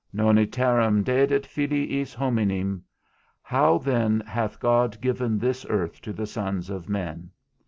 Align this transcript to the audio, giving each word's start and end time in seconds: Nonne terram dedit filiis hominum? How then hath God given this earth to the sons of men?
Nonne 0.11 0.47
terram 0.49 1.03
dedit 1.03 1.43
filiis 1.45 2.15
hominum? 2.15 2.83
How 3.43 3.77
then 3.77 4.21
hath 4.21 4.59
God 4.59 4.99
given 4.99 5.37
this 5.37 5.63
earth 5.69 6.01
to 6.01 6.11
the 6.11 6.25
sons 6.25 6.71
of 6.71 6.89
men? 6.89 7.29